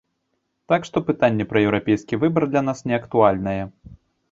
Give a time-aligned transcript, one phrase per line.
[0.71, 3.57] Так што пытанне пра еўрапейскі выбар для нас не актуальнае.